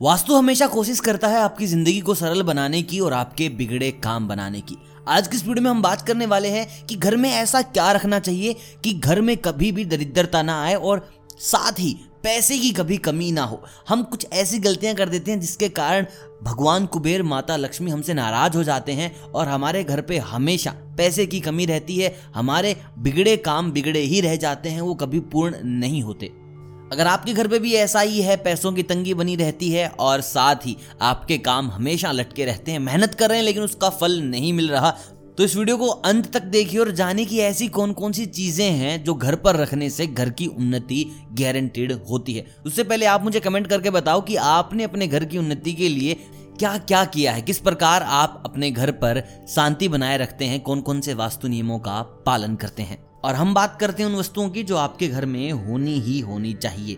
[0.00, 4.28] वास्तु हमेशा कोशिश करता है आपकी ज़िंदगी को सरल बनाने की और आपके बिगड़े काम
[4.28, 4.76] बनाने की।
[5.08, 7.90] आज की इस वीडियो में हम बात करने वाले हैं कि घर में ऐसा क्या
[7.92, 11.08] रखना चाहिए कि घर में कभी भी दरिद्रता ना आए और
[11.40, 11.92] साथ ही
[12.22, 16.06] पैसे की कभी कमी ना हो। हम कुछ ऐसी गलतियाँ कर देते हैं जिसके कारण
[16.42, 21.26] भगवान कुबेर, माता लक्ष्मी हमसे नाराज़ हो जाते हैं और हमारे घर पे हमेशा पैसे
[21.26, 25.56] की कमी रहती है, हमारे बिगड़े काम बिगड़े ही रह जाते हैं, वो कभी पूर्ण
[25.64, 26.47] नहीं होते।
[26.92, 30.20] अगर आपके घर पे भी ऐसा ही है, पैसों की तंगी बनी रहती है और
[30.22, 34.20] साथ ही आपके काम हमेशा लटके रहते हैं, मेहनत कर रहे हैं लेकिन उसका फल
[34.22, 34.96] नहीं मिल रहा
[35.38, 38.70] तो इस वीडियो को अंत तक देखिए और जाने की ऐसी कौन कौन सी चीज़ें
[38.70, 43.24] हैं जो घर पर रखने से घर की उन्नति गारंटेड होती है। उससे पहले आप
[43.24, 46.14] मुझे कमेंट करके बताओ कि आपने अपने घर की उन्नति के लिए
[46.58, 50.80] क्या क्या किया है, किस प्रकार आप अपने घर पर शांति बनाए रखते हैं कौन
[50.80, 54.50] कौन से वास्तु नियमों का पालन करते हैं। और हम बात करते हैं उन वस्तुओं
[54.50, 56.96] की जो आपके घर में होनी ही होनी चाहिए।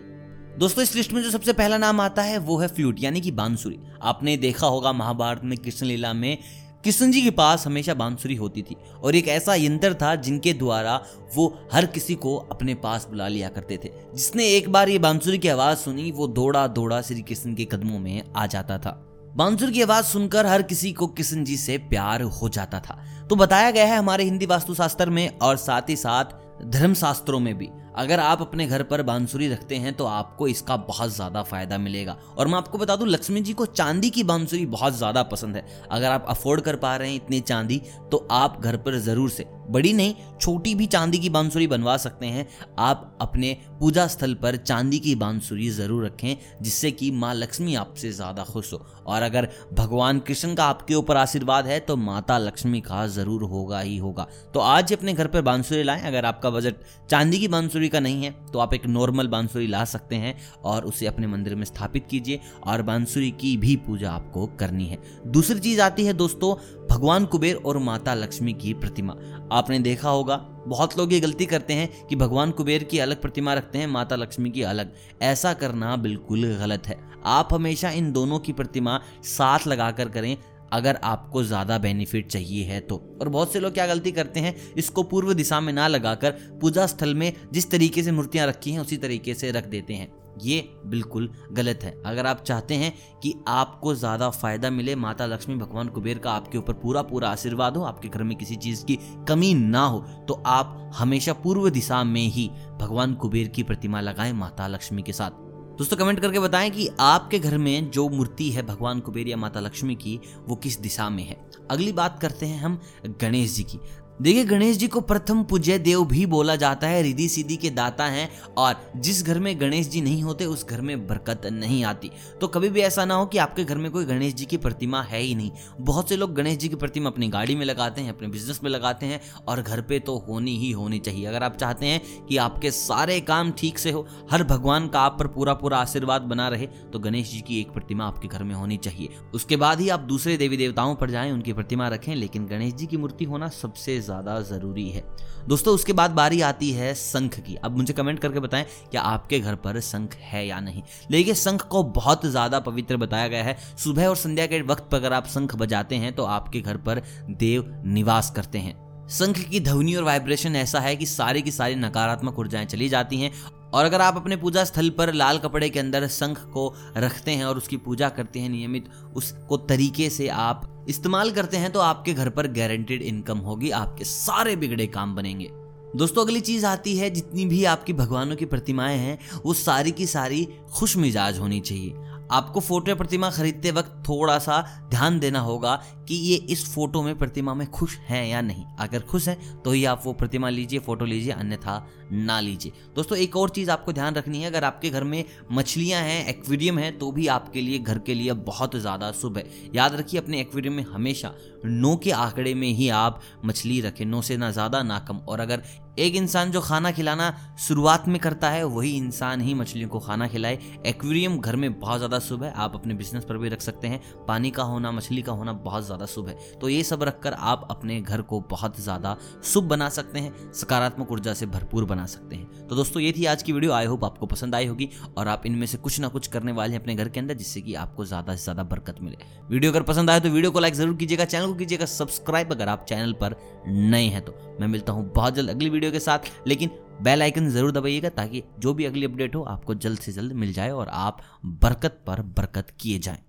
[0.59, 3.31] दोस्तों, इस लिस्ट में जो सबसे पहला नाम आता है, वो है फ्लूट, यानी कि
[3.31, 6.39] बांसुरी। आपने देखा होगा महाभारत में कृष्ण लीला में
[6.85, 11.05] कृष्ण जी के पास हमेशा बांसुरी होती थी और एक ऐसा यंत्र था जिनके द्वारा
[11.35, 15.39] वो हर किसी को अपने पास बुला लिया करते थे। जिसने एक बार ये बांसुरी
[15.39, 19.71] की आवाज़ सुनी, वो दौड़ा दौड़ा श्री कृष्ण के कदमों में आ जाता था। बांसुर
[19.71, 22.99] की आवाज़ सुनकर हर किसी को किशन जी से प्यार हो जाता था।
[23.31, 27.57] तो बताया गया है हमारे हिंदी वास्तुशास्त्र में और साथ ही साथ धर्म शास्त्रों में
[27.59, 31.79] भी। अगर आप अपने घर पर बांसुरी रखते हैं तो आपको इसका बहुत ज़्यादा फ़ायदा
[31.79, 35.57] मिलेगा। और मैं आपको बता दूँ, लक्ष्मी जी को चांदी की बांसुरी बहुत ज़्यादा पसंद
[35.57, 37.81] है। अगर आप अफोर्ड कर पा रहे हैं इतनी चांदी
[38.13, 42.27] तो आप घर पर ज़रूर से बड़ी नहीं, छोटी भी चांदी की बांसुरी बनवा सकते
[42.27, 42.47] हैं।
[42.81, 48.11] आप अपने पूजा स्थल पर चांदी की बांसुरी ज़रूर रखें, जिससे कि माँ लक्ष्मी आपसे
[48.13, 52.81] ज़्यादा खुश हो। और अगर भगवान कृष्ण का आपके ऊपर आशीर्वाद है तो माता लक्ष्मी
[52.81, 56.75] का ज़रूर होगा ही होगा। तो आज अपने घर पर बांसुरी लाएँ। अगर आपका बजट
[57.11, 60.35] चांदी की बांसुरी का नहीं है तो आप एक नॉर्मल बांसुरी ला सकते हैं
[60.65, 64.99] और उसे अपने मंदिर में स्थापित कीजिए और बांसुरी की भी पूजा आपको करनी है।
[65.29, 66.55] दूसरी चीज़ आती है दोस्तों
[66.91, 69.13] भगवान कुबेर और माता लक्ष्मी की प्रतिमा।
[69.53, 73.55] आपने देखा होगा, बहुत लोग ये गलती करते हैं कि भगवान कुबेर की अलग प्रतिमा
[73.55, 74.93] रखते हैं, माता लक्ष्मी की अलग।
[75.23, 80.37] ऐसा करना बिल्कुल गलत है। आप हमेशा इन दोनों की प्रतिमा साथ लगाकर करें,
[80.73, 84.55] अगर आपको ज़्यादा बेनिफिट चाहिए है तो। और बहुत से लोग क्या गलती करते हैं,
[84.77, 86.31] इसको पूर्व दिशा में ना लगाकर
[86.61, 90.13] पूजा स्थल में जिस तरीके से मूर्तियाँ रखी हैं, उसी तरीके से रख देते हैं।
[90.41, 92.93] ये बिल्कुल गलत है। अगर आप चाहते हैं
[93.23, 97.77] कि आपको ज़्यादा फ़ायदा मिले, माता लक्ष्मी, भगवान कुबेर का आपके ऊपर पूरा पूरा आशीर्वाद
[97.77, 98.99] हो, आपके घर में किसी चीज़ की
[99.29, 102.49] कमी ना हो तो आप हमेशा पूर्व दिशा में ही
[102.81, 105.31] भगवान कुबेर की प्रतिमा लगाएँ माता लक्ष्मी के साथ।
[105.79, 109.61] दोस्तों, कमेंट करके बताएँ कि आपके घर में जो मूर्ति है भगवान कुबेर या माता
[109.61, 110.19] लक्ष्मी की,
[110.49, 111.37] वो किस दिशा में है?
[111.71, 112.81] अगली बात करते हैं हम
[113.21, 113.79] गणेश जी की।
[114.21, 118.05] देखिए, गणेश जी को प्रथम पूज्य देव भी बोला जाता है, रिधि सीधी के दाता
[118.05, 122.11] हैं और जिस घर में गणेश जी नहीं होते, उस घर में बरकत नहीं आती।
[122.41, 125.03] तो कभी भी ऐसा ना हो कि आपके घर में कोई गणेश जी की प्रतिमा
[125.03, 125.51] है ही नहीं।
[125.81, 128.71] बहुत से लोग गणेश जी की प्रतिमा अपनी गाड़ी में लगाते हैं, अपने बिज़नेस में
[128.71, 132.37] लगाते हैं और घर पे तो होनी ही होनी चाहिए। अगर आप चाहते हैं कि
[132.39, 136.49] आपके सारे काम ठीक से हो, हर भगवान का आप पर पूरा पूरा आशीर्वाद बना
[136.49, 139.89] रहे तो गणेश जी की एक प्रतिमा आपके घर में होनी चाहिए। उसके बाद ही
[139.89, 143.49] आप दूसरे देवी देवताओं पर जाएँ, उनकी प्रतिमा रखें, लेकिन गणेश जी की मूर्ति होना
[143.55, 145.05] सबसे ज़्यादा ज़रूरी है।
[145.49, 149.39] दोस्तों, उसके बाद बारी आती है शंख की। अब मुझे कमेंट करके बताएँ कि आपके
[149.41, 150.83] घर पर शंख है या नहीं?
[151.11, 154.97] लेकिन संख को बहुत ज़्यादा पवित्र बताया गया है। सुबह और संध्या के वक्त पर
[154.97, 158.79] अगर आप संख बजाते हैं तो आपके घर पर देव निवास करते हैं।
[159.11, 163.21] संख की ध्वनि और वाइब्रेशन ऐसा है कि सारी की सारी नकारात्मक ऊर्जाएँ चली जाती
[163.21, 163.33] हैं
[163.75, 167.45] और अगर आप अपने पूजा स्थल पर लाल कपड़े के अंदर शंख को रखते हैं
[167.45, 172.15] और उसकी पूजा करते हैं नियमित, उसको तरीके से आप इस्तेमाल करते हैं तो आपके
[172.15, 175.51] घर पर गारंटेड इनकम होगी, आपके सारे बिगड़े काम बनेंगे।
[175.97, 180.07] दोस्तों, अगली चीज़ आती है, जितनी भी आपकी भगवानों की प्रतिमाएँ हैं, वो सारी की
[180.07, 181.95] सारी खुश मिजाज होनी चाहिए।
[182.33, 184.61] आपको फ़ोटो प्रतिमा खरीदते वक्त थोड़ा सा
[184.91, 189.01] ध्यान देना होगा कि ये इस फ़ोटो में प्रतिमा में खुश हैं या नहीं। अगर
[189.01, 193.37] खुश हैं तो ही आप वो प्रतिमा लीजिए, फ़ोटो लीजिए, अन्यथा ना लीजिए। दोस्तों, एक
[193.37, 197.11] और चीज़ आपको ध्यान रखनी है, अगर आपके घर में मछलियाँ हैं, एक्वेरियम है तो
[197.13, 199.45] भी आपके लिए, घर के लिए बहुत ज़्यादा शुभ है।
[199.75, 201.33] याद रखिए, अपने एक्वेरियम में हमेशा
[201.65, 205.41] नो के आंकड़े में ही आप मछली रखें, नो से ना ज़्यादा, ना कम। और
[205.41, 205.63] अगर
[205.99, 210.29] एक इंसान जो खाना खिलाना शुरुआत में करता है, वही इंसान ही मछलियों को खाना
[210.29, 213.89] खिलाए। एक्वेरियम घर में बहुत ज़्यादा शुभ है, आप अपने बिज़नेस पर भी रख सकते
[213.89, 217.03] हैं। पानी का होना, मछली का होना बहुत ज़्यादा ज़्यादा शुभ है। तो ये सब
[217.03, 221.85] रखकर आप अपने घर को बहुत ज़्यादा शुभ बना सकते हैं, सकारात्मक ऊर्जा से भरपूर
[221.85, 224.67] बना सकते हैं। तो दोस्तों, ये थी आज की वीडियो। आई होप आपको पसंद आई
[224.67, 227.35] होगी और आप इनमें से कुछ ना कुछ करने वाले हैं अपने घर के अंदर,
[227.35, 229.17] जिससे कि आपको ज़्यादा से ज़्यादा बरकत मिले।
[229.51, 232.69] वीडियो अगर पसंद आए तो वीडियो को लाइक ज़रूर कीजिएगा, चैनल को कीजिएगा सब्सक्राइब अगर
[232.69, 233.37] आप चैनल पर
[233.67, 236.71] नए हैं तो। मैं मिलता हूँ बहुत जल्द अगली वीडियो के साथ, लेकिन
[237.03, 240.53] बेल आइकन ज़रूर दबाइएगा ताकि जो भी अगली अपडेट हो, आपको जल्द से जल्द मिल
[240.53, 243.23] जाए और आप बरकत पर बरकत किए जाएँ।